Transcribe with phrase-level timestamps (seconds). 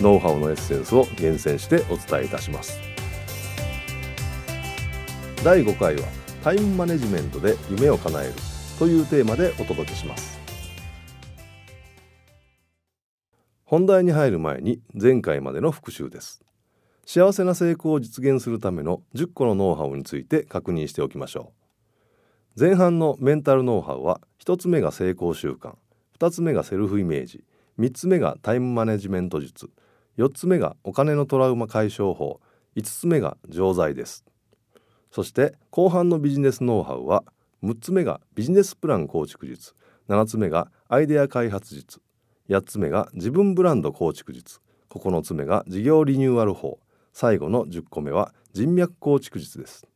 [0.00, 2.78] ノウハウのエッセンスを厳選してお伝えいたします。
[5.44, 6.02] 第5回は
[6.42, 8.34] タイムマネジメントで夢を叶える
[8.78, 10.38] というテーマでお届けします。
[13.64, 16.42] 本題に入る前に前回までの復習です。
[17.04, 21.52] 幸せな成功を実現するための10個のノウハウについて確認しておきましょ
[22.56, 22.60] う。
[22.60, 25.74] 前半のメンタルノウハウは1つ目が成功習慣
[26.20, 27.44] 2つ目がセルフイメージ
[27.78, 29.70] 3つ目がタイムマネジメント術
[30.18, 32.40] 4つ目がお金のトラウマ解消法。
[32.76, 34.24] 5つ目が錠剤です。
[35.12, 37.24] そして後半のビジネスノウハウは
[37.62, 39.74] 6つ目がビジネスプラン構築術。
[40.08, 42.00] 7つ目がアイデア開発術。
[42.48, 44.60] 8つ目が自分ブランド構築術。
[44.90, 46.80] 9つ目が事業リニューアル法。
[47.12, 49.86] 最後の10個目は人脈構築術です。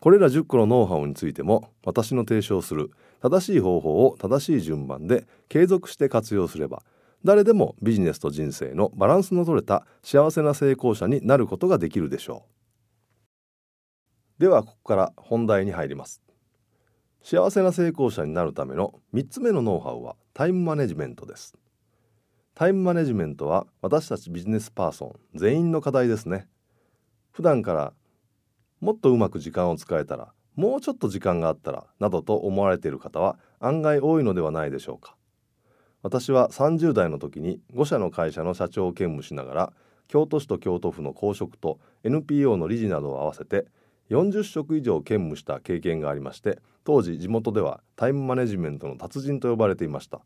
[0.00, 2.90] これら10個のノウハウについても私の提唱する
[3.22, 6.82] 正しい方法を正しい順番で継続して活用すれば
[7.24, 12.44] 誰でもビジネスと人生のバランスの取れた幸せな成功者になることができるでしょ
[14.38, 14.40] う。
[14.40, 16.22] ではここから本題に入ります。
[17.22, 21.54] 幸せな成功者になるための3つ目のノウハウはタイムマネジメントです。
[22.54, 26.48] タイムマネジメントは私たちビジネスパーソン全員の課題ですね。
[27.32, 27.92] 普段から
[28.80, 35.17] もっとうまく時間を使えたらもうちょっと時間があったらなどと思われている方は案外多いのではないでしょうか。
[36.02, 39.72] 私は30代の時に5社の会社の社長を兼務しながら
[40.06, 43.66] 京都市と京都府の公職と NPO の理事などを合わせて
[44.10, 50.20] 40職以上兼務した経験がありまして当時地元ではタイムマネジメントの達人と呼ばれていました。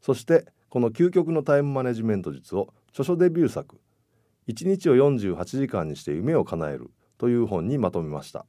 [0.00, 3.80] そしてこの究極のタイムマネジメント術を著書デビュー作
[4.48, 8.46] 「1日を48時間にして夢を叶える」という本にまとめました。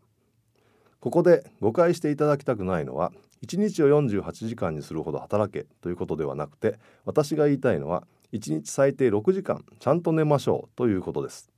[0.99, 3.11] ここで誤解していただきたくないのは
[3.45, 11.49] 1日を48時間にするほど働けということではなくて私が言いたいのは1日最低6時間ちゃんと寝ましょうということです。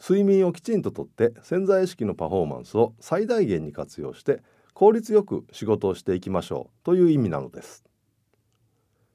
[0.00, 4.42] 睡眠をきちんととって潜在意識のパフォーマンスを最大限に活用して
[4.74, 7.84] 効率よく仕事をしていきましょうという意味なのです。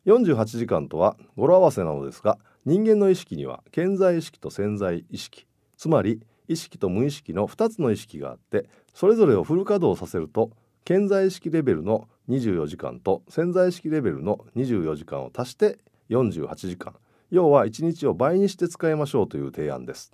[0.07, 5.45] 48時間とは語呂合わせなのですが人間の意識には潜在意識と潜在意識
[5.77, 10.51] つまり意識と無意識の2つの意識があってそれぞれをフル稼働させると
[10.85, 15.77] 潜在意識レベルの24時間と潜在意識レベルの24時間を足して
[16.09, 16.95] 48時間。
[17.29, 20.11] 要は1日を倍にして使いましょうという提案です。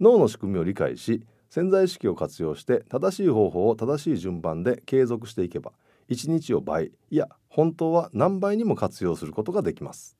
[0.00, 5.72] 脳の仕組みを理解し潜在意識を活用して正しい方法を正しい順番で継続していけば
[6.10, 10.18] 1日を倍いや本当は何倍にも活用することができます。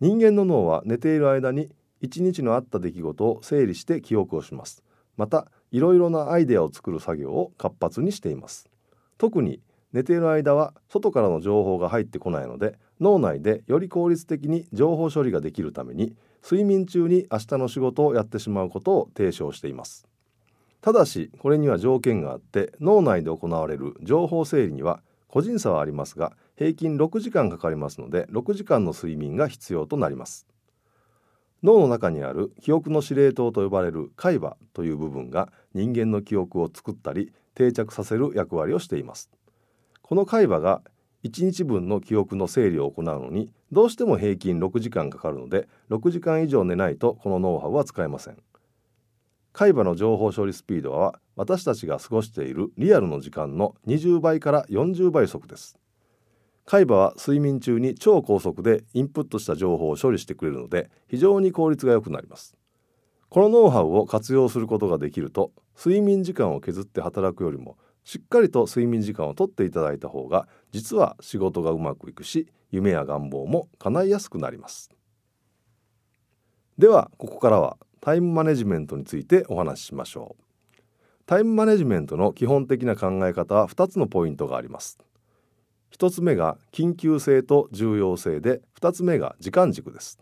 [0.00, 1.70] 人間の脳は寝ている間に
[2.04, 4.82] 1日のあった出来事を整理して記憶をします。
[5.16, 8.68] またいろいろなアイデアを作る作業を活発にしています。
[9.18, 9.60] 特に
[9.92, 20.06] 寝ている間は外からの情報が入ってこないので脳内でより効率的に情報処理ができるために睡眠中に明日の仕事をやってしまうことを提唱しています。
[20.80, 30.46] ただしこれには条件があって脳内で行われる情報整理には個人差はありますが平均6時間かかりますので6時間の睡眠が必要となります。
[31.64, 39.30] 脳の中にある記憶の司令塔と呼ばれる海馬という部分が人間の記憶を作ったり定着させる役割をしています。
[40.02, 40.82] この海馬が
[41.24, 48.36] 1日分の記憶の整理を行うのにどうしても平均6時間かかるので6時間以上寝ないとこのノウハウは使えません。
[49.54, 55.78] 海馬の情報処理スピードは私たちが過ごしているリアルの時間の20倍から40倍速です。
[56.66, 62.56] 海馬は睡眠中に超高速でインプットした情報を処理してくれるので非常に効率が良くなります。
[63.28, 74.90] このノウハウを活用することができると睡眠時間を削って働くよりもしっかりと睡眠時間をとっていただいた方が実は仕事がうまくいくし夢や願望も叶いやすくなります。
[76.78, 80.44] ではここからはタイムマネジメントについてお話ししましょう。
[81.26, 84.98] タイムマネジメントの基本的な考え方は2つのポイントがあります。
[85.96, 90.18] 1つ目が緊急性と重要性で2つ目が時間軸です。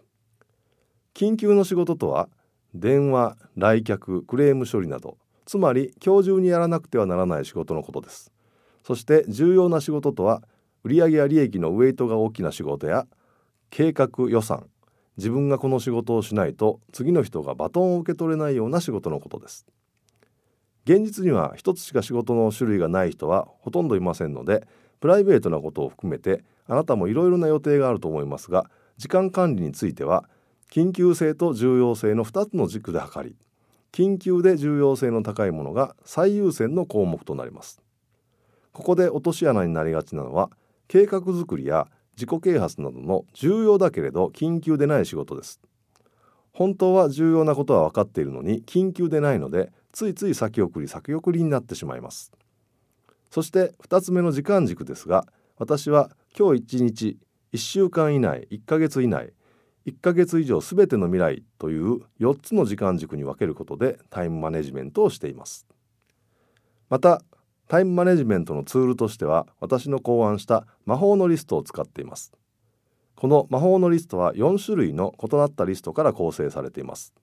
[1.14, 2.28] 緊急の仕事とは
[2.74, 5.16] 電話来客クレーム処理など
[5.46, 8.32] つまり今日中にやらなくてはならない仕事のことです。
[8.84, 10.42] そして重要な仕事とは
[10.84, 13.06] 売上や利益のウェイトが大きな仕事や
[13.70, 14.66] 計画予算
[15.16, 19.66] 自分がこの仕事をしないと次の人がバトンを受け取れないような仕事のことです。
[20.84, 24.66] 現実には一つしか仕事の種類がない人はほとんどいませんので
[25.02, 30.28] プライベートなことを含めてあなたもいろいろな予定があると思いますが時間管理については
[30.70, 33.36] 緊急性と重要性の2つの軸で測り
[33.90, 37.82] 緊急で重要性の高いものが最優先の項目となります。
[38.72, 40.50] ここで落とし穴になりがちなのは
[40.88, 45.60] 計画作りや自己啓発などの重要だけれど緊急でない仕事です。
[46.52, 52.32] 本当は重要なことは分かっているのに緊急でないのでついつい先送り先送りになってしまいます。
[53.32, 55.26] そして2つ目の時間軸ですが
[55.56, 57.18] 私は今日1日
[57.54, 59.32] 1週間以内1ヶ月以内
[59.86, 65.66] 1ヶ月以上すべての未来という4つの時間軸に分けることでタイムマネジメントをしています。
[66.90, 67.22] また
[67.68, 72.34] タイムマネジメントのツールとしては私の考案した魔法のリストを使っています。
[73.16, 77.14] この魔法のリストは4種類の異なったリストから構成されています。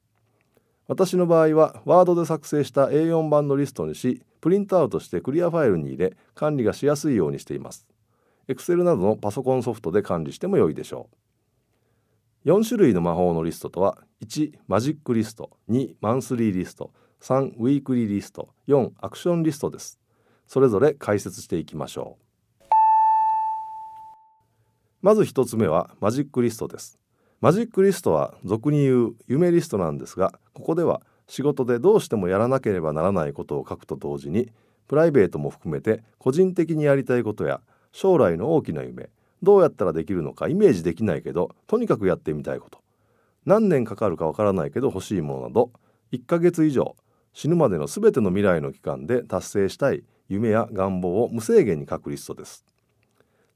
[0.90, 7.86] 私の場合はワードで作成した A4 版のリストにしプリントアウトしてクリアファイルに入れ管理がしやすいようにしています。
[8.48, 11.08] Excel などのパソコンソフトで管理しても良いでしょ
[12.44, 12.50] う。
[12.50, 20.00] 4種類の魔法のリストとは1マジックリスト2マンスリーリスト3ウィークリーリスト4アクションリストです。
[20.48, 22.66] それぞれ解説していきましょう。
[25.04, 26.98] まず1つ目はマジックリストです。
[27.42, 34.52] マジックリストは俗に言う夢リストなんですがここでは仕事でどうしてもやらなければならないことを書くと同時に
[34.88, 37.62] プライベートも含めて個人的にやりたいことや
[37.94, 39.10] 将来の大きな夢
[39.42, 42.80] どうやったらできるのかイメージできないけどとにかくやってみたいこと。
[43.46, 45.72] 何年かかるかわからないけど欲しいものなど
[46.12, 46.96] 1ヶ月以上
[47.34, 52.66] 死ぬまでの全ての未来の期間で達成したい夢や願望を無制限に書くリストです。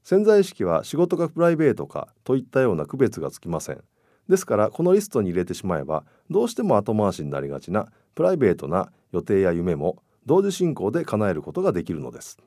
[0.04, 3.82] 潜在意識は仕事かプライベートかといったような区別がつきません。
[4.28, 12.38] ですからこのリストに入れてしまえばどうしても後回しになりがちなプライベートな予定や夢も同時進行で叶えることができるのです。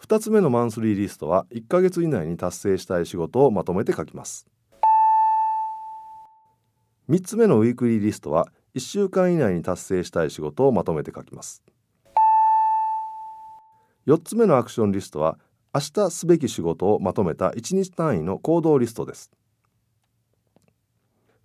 [0.00, 4.46] 2つ目のマンスリーリストは1ヶ月以内に達成したい仕事をまとめて書きます。
[7.08, 8.46] 3つ目のウィークリーリストは
[8.76, 11.62] 1週間以内に達成したい仕事をまとめて書きます。
[14.06, 15.38] 4つ目のアクションリストは
[15.74, 19.32] 明日すべき仕事をまとめた1日単位の行動リストです。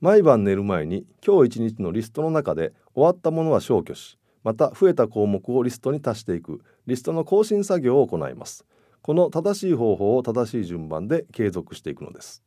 [0.02, 8.66] 毎晩寝る前に今日一日のリストの中で終わったものは消去しまた増えた項目をリストに足していくリストの更新作業を行います。
[9.02, 12.44] この正しい方法を正しい順番で継続していくのです。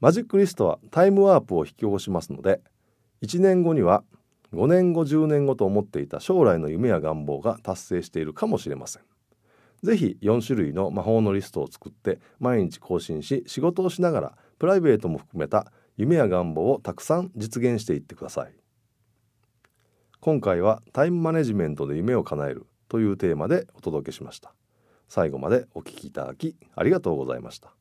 [0.00, 2.60] マジックリストはタイムワープを引き起こしますので
[3.22, 4.04] 1年後には
[4.52, 9.02] 5年後10年後と思っていた将来の夢や願望が達成しているかもしれません。
[9.82, 18.52] ぜひ4種類の魔法のリストを作って毎日更新し仕事をしながらプライベートも含めた夢や願望をたくさん実現していってください。
[20.20, 24.52] 今回はタイムマネジメントで夢を叶えるというテーマでお届けしました。
[25.08, 27.77] 最後までお聞きいただきありがとうございました。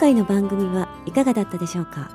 [0.00, 2.10] 回の番組はいかがだったでしょうか？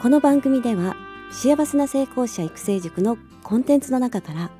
[0.00, 0.94] この番組では
[1.32, 4.52] 幸せな成功者育成塾のコンテンツの中から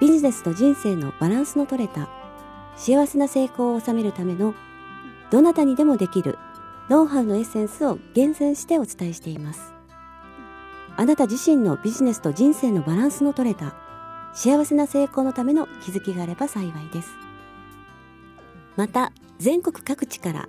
[0.00, 2.08] ビジネスと人生のバランスの取れた
[2.76, 4.54] 幸せな成功を収めるための
[5.30, 6.38] どなたにでもできる
[6.88, 9.74] ノウハウのエッセンスを厳選してお伝えしています。
[10.96, 13.74] あなた自身のビジネスと人生のバランスの取れた
[14.32, 17.10] 幸せな成功のための気づきがあれば幸いです。
[18.76, 20.48] また全国各地から